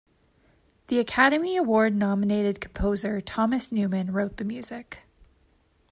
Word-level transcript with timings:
The 0.87 0.97
Academy 0.97 1.55
Award-nominated 1.57 2.59
composer 2.59 3.21
Thomas 3.21 3.71
Newman 3.71 4.11
wrote 4.11 4.37
the 4.37 4.43
music. 4.43 5.03